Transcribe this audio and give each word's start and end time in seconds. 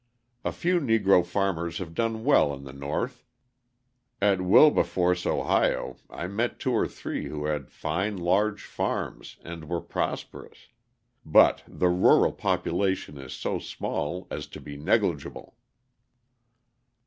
A 0.43 0.51
few 0.51 0.79
Negro 0.79 1.23
farmers 1.23 1.77
have 1.77 1.93
done 1.93 2.23
well 2.25 2.55
in 2.55 2.63
the 2.63 2.73
North 2.73 3.23
(at 4.19 4.41
Wilberforce, 4.41 5.27
Ohio, 5.27 5.95
I 6.09 6.25
met 6.25 6.59
two 6.59 6.71
or 6.73 6.87
three 6.87 7.27
who 7.27 7.45
had 7.45 7.69
fine 7.69 8.17
large 8.17 8.65
farms 8.65 9.37
and 9.43 9.69
were 9.69 9.79
prosperous), 9.79 10.69
but 11.23 11.61
the 11.67 11.89
rural 11.89 12.31
population 12.31 13.19
is 13.19 13.33
so 13.33 13.59
small 13.59 14.25
as 14.31 14.47
to 14.47 14.59
be 14.59 14.75
negligible. 14.75 15.55